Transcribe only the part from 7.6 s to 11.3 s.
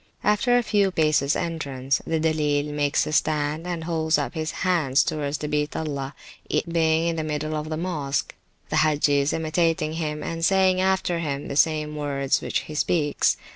the Mosque), the Hagges imitating him, and saying after